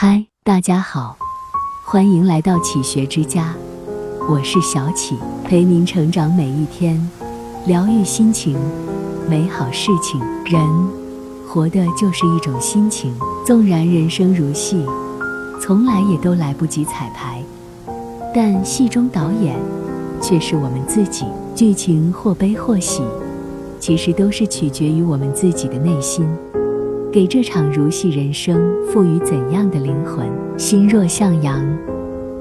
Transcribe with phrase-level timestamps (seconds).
[0.00, 1.16] 嗨，大家好，
[1.84, 3.52] 欢迎来到启学之家，
[4.30, 7.10] 我是小启，陪您成长每一天，
[7.66, 8.56] 疗愈心情，
[9.28, 10.20] 美好事情。
[10.44, 10.62] 人
[11.48, 13.12] 活的就是一种心情，
[13.44, 14.86] 纵然人生如戏，
[15.60, 17.42] 从来也都来不及彩排，
[18.32, 19.58] 但戏中导演
[20.22, 21.24] 却是我们自己。
[21.56, 23.02] 剧情或悲或喜，
[23.80, 26.24] 其实都是取决于我们自己的内心。
[27.10, 30.28] 给这场如戏人生赋予怎样的灵魂？
[30.58, 31.66] 心若向阳，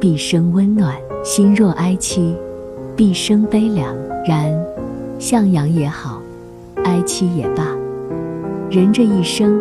[0.00, 2.34] 必生温暖；心若哀戚，
[2.96, 3.94] 必生悲凉。
[4.26, 4.50] 然，
[5.18, 6.22] 向阳也好，
[6.84, 7.76] 哀戚也罢，
[8.70, 9.60] 人这一生，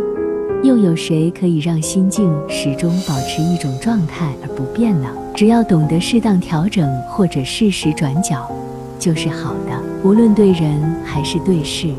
[0.63, 5.09] 又有谁可以让心境始终保持一种状态而不变呢？
[5.35, 8.49] 只要懂得适当调整或者适时转角，
[8.97, 9.77] 就是好的。
[10.01, 11.89] 无论对人还是对事，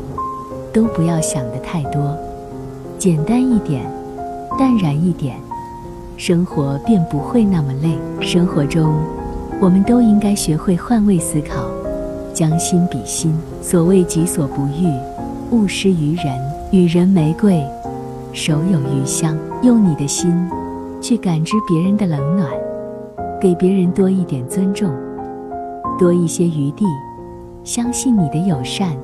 [0.73, 2.17] 都不要想得太多。
[3.05, 3.85] 简单一点，
[4.57, 5.35] 淡然一点，
[6.17, 7.95] 生活便不会那么累。
[8.19, 8.95] 生活中，
[9.61, 11.67] 我们都应该学会换位思考，
[12.33, 13.37] 将心比心。
[13.61, 14.91] 所谓己所不欲，
[15.51, 16.35] 勿施于人。
[16.71, 17.63] 予人玫瑰，
[18.33, 19.37] 手有余香。
[19.61, 20.33] 用你的心
[20.99, 22.49] 去感知别人的冷暖，
[23.39, 24.89] 给别人多一点尊重，
[25.99, 26.83] 多一些余地。
[27.63, 28.97] 相信你的友善。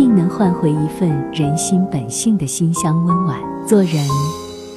[0.00, 3.38] 定能换回一份人心本性的馨香温婉。
[3.66, 4.02] 做人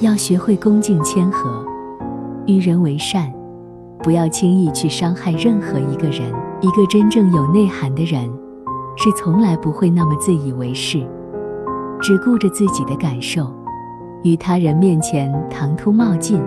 [0.02, 1.64] 要学会恭敬谦和，
[2.44, 3.32] 与人为善，
[4.02, 6.30] 不要轻易去伤害任何一个人。
[6.60, 8.30] 一个真正有内涵的人，
[8.98, 11.02] 是从来不会那么自以为是，
[12.02, 13.50] 只顾着自己的感受，
[14.24, 16.38] 与他人面前唐突冒进，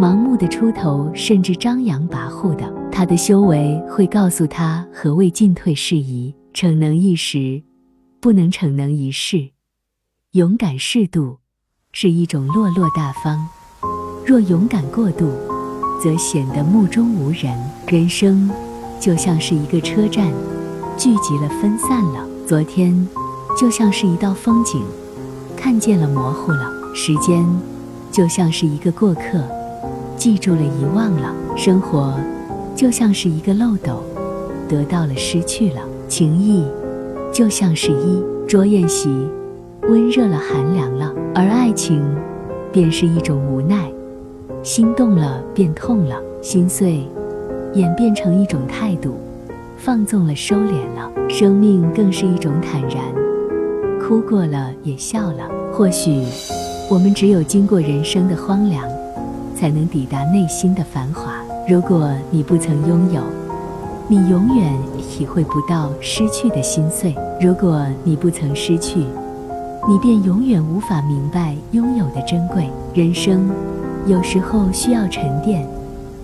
[0.00, 2.64] 盲目的出头，甚至张扬跋扈的。
[2.90, 7.62] 他的修为会告诉他何谓进退适宜，逞能一时。
[8.20, 9.52] 不能逞能一世，
[10.32, 11.38] 勇敢适度
[11.90, 13.48] 是一种落落大方；
[14.26, 15.32] 若勇敢过度，
[16.02, 17.58] 则显得目中无人。
[17.86, 18.50] 人生
[19.00, 20.30] 就像是一个车站，
[20.98, 22.28] 聚集了，分散了。
[22.46, 23.08] 昨天
[23.58, 24.84] 就像是一道风景，
[25.56, 26.70] 看见了，模糊了。
[26.94, 27.46] 时间
[28.12, 29.48] 就像是一个过客，
[30.18, 31.34] 记住了，遗忘了。
[31.56, 32.20] 生活
[32.76, 34.04] 就像是一个漏斗，
[34.68, 35.80] 得到了，失去了。
[36.06, 36.66] 情谊。
[37.32, 39.08] 就像是一桌宴席，
[39.82, 42.02] 温热了，寒凉了；而爱情，
[42.72, 43.90] 便是一种无奈，
[44.62, 47.06] 心动了便痛了，心碎，
[47.74, 49.14] 演变成一种态度，
[49.78, 51.10] 放纵了，收敛了。
[51.28, 52.98] 生命更是一种坦然，
[54.00, 55.48] 哭过了也笑了。
[55.72, 56.24] 或许，
[56.90, 58.84] 我们只有经过人生的荒凉，
[59.54, 61.34] 才能抵达内心的繁华。
[61.68, 63.22] 如果你不曾拥有，
[64.10, 67.14] 你永远体会不到失去的心碎。
[67.40, 68.98] 如果你不曾失去，
[69.88, 72.68] 你便永远无法明白拥有的珍贵。
[72.92, 73.48] 人生
[74.08, 75.64] 有时候需要沉淀，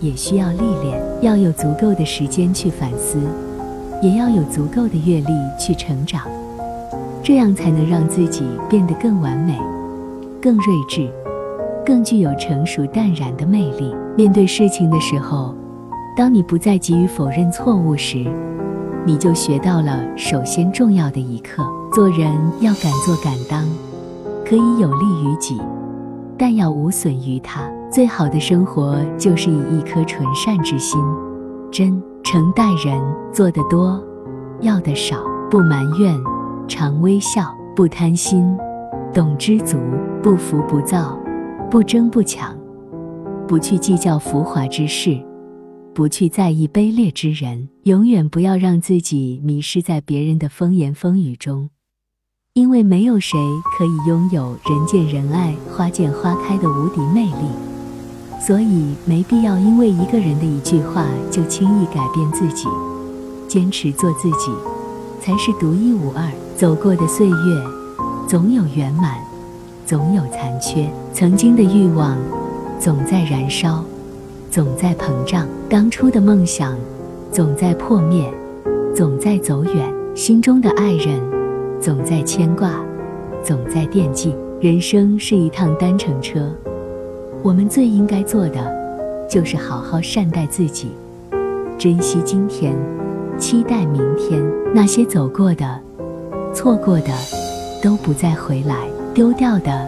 [0.01, 1.01] 也需要历练。
[1.23, 3.21] 要有足够的时间去反思，
[4.03, 6.23] 也要有足够的阅历去成长，
[7.23, 9.57] 这样才能让自己变得更完美、
[10.43, 11.09] 更睿智、
[11.85, 13.95] 更具有成熟淡然的魅力。
[14.17, 15.55] 面对事情的时候。
[16.17, 18.25] 当你不再急于否认错误时，
[19.05, 21.63] 你就学到了首先重要的一课：
[21.93, 23.63] 做人要敢做敢当，
[24.43, 25.61] 可以有利于己，
[26.39, 27.71] 但要无损于他。
[27.93, 30.99] 最好的生活就是以一颗纯善之心，
[31.71, 32.99] 真诚待人，
[33.31, 34.03] 做得多，
[34.63, 35.19] 要的少，
[35.51, 36.19] 不埋怨，
[36.67, 38.57] 常微笑，不贪心，
[39.13, 39.77] 懂知足，
[40.23, 41.15] 不浮不躁，
[41.71, 42.57] 不争不抢，
[43.47, 45.21] 不去计较浮华之事。
[45.97, 51.71] 不去在意卑劣之人，永远不要让自己迷失在别人的风言风语中，
[52.53, 53.39] 因为没有谁
[53.79, 57.49] 可以拥有人见人爱、花见花开的无敌魅力，
[58.47, 62.67] 所以没必要因为一个人的一句话就轻易改变自己。
[63.49, 64.53] 坚持做自己，
[65.23, 66.31] 才是独一无二。
[66.59, 67.35] 走过的岁月，
[68.29, 69.19] 总有圆满，
[69.87, 70.93] 总有残缺。
[71.15, 72.19] 曾经的欲望，
[72.79, 73.83] 总在燃烧。
[74.51, 76.77] 总在膨胀，当初的梦想
[77.31, 78.33] 总在破灭，
[78.95, 81.21] 总在走远，心中的爱人
[81.81, 82.81] 总在牵挂，
[83.45, 84.35] 总在惦记。
[84.59, 86.51] 人生是一趟单程车，
[87.43, 88.75] 我们最应该做的
[89.29, 90.93] 就是好好善待自己，
[91.79, 92.75] 珍惜今天，
[93.39, 94.43] 期待明天。
[94.75, 95.79] 那些走过的、
[96.55, 97.11] 错过的
[97.83, 99.87] 都不再回来，丢掉的、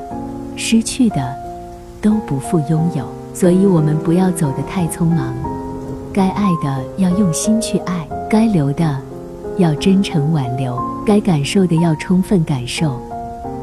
[0.55, 1.35] 失去的
[2.03, 3.18] 都不复拥有。
[3.35, 5.33] 所以，我们不要走得太匆忙。
[6.13, 8.97] 该爱的要用心去爱，该留的
[9.57, 10.77] 要真诚挽留，
[11.07, 13.01] 该感受的要充分感受，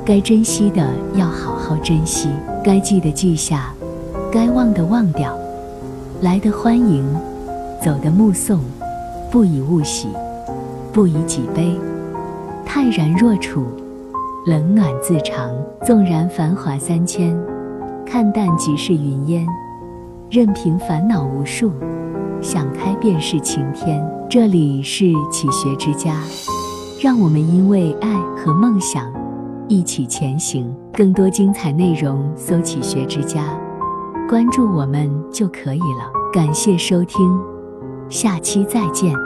[0.06, 2.30] 该珍惜的要好好珍惜，
[2.64, 3.74] 该记的记下，
[4.32, 5.38] 该忘的忘掉，
[6.22, 7.04] 来的欢迎，
[7.84, 8.60] 走的目送，
[9.30, 10.08] 不以物喜，
[10.94, 11.76] 不以己悲，
[12.66, 13.66] 泰然若处，
[14.46, 15.50] 冷暖自长。
[15.86, 17.38] 纵然繁华三千，
[18.06, 19.46] 看淡即是云烟。
[20.30, 21.72] 任凭烦恼无数，
[22.42, 24.04] 想开便是晴天。
[24.30, 26.16] 这里是启学之家，
[27.02, 29.12] 让我们因为爱和梦想
[29.68, 30.74] 一起前行。
[30.92, 33.44] 更多精彩内容，搜“启学之家”，
[34.30, 36.12] 关注我们就可以了。
[36.34, 37.38] 感谢收听，
[38.10, 39.26] 下期再见。